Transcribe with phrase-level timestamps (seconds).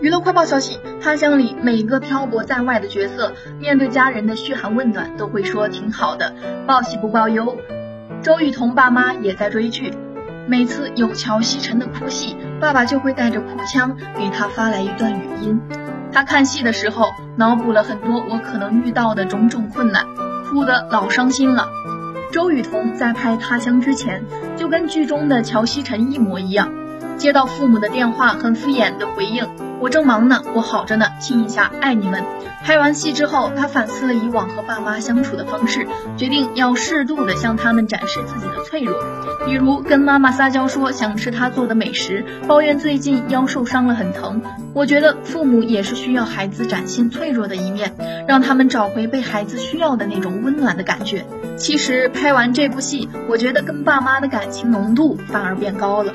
[0.00, 6.32] 娱乐快报消息：《他乡》里每个漂泊在外的角色，面对家人的嘘寒问暖，都会说挺好的，
[6.68, 7.56] 报喜不报忧。
[8.22, 9.92] 周雨彤爸妈也在追剧，
[10.46, 15.60] 每次有乔西晨的哭戏，爸爸就会带着哭腔给他发来一段语音。
[16.12, 20.06] 他看戏的时候，脑补了很多我可能遇到的种种困难，
[20.44, 21.66] 哭得老伤心了。
[22.30, 24.24] 周雨彤在拍《他乡》之前，
[24.56, 26.72] 就跟剧中的乔西晨一模一样，
[27.16, 29.44] 接到父母的电话，很敷衍的回应。
[29.80, 32.24] 我正忙呢，我好着呢，亲一下，爱你们。
[32.64, 38.94] 拍完戏之后，他反思了以往和爸妈相处的方式，决定要适度的向他们展示自己的脆弱，
[39.46, 44.42] 比如跟妈妈撒娇说想吃她做的美食，抱怨最近腰受伤了很疼。
[44.74, 47.94] 我觉得父母也是需要孩子展现脆弱的一面，
[48.26, 51.24] 让他们找回被孩子需要的那种温暖的感觉。
[51.56, 56.12] 其实拍完这部戏，我觉得跟爸妈的感情浓度反而变高了。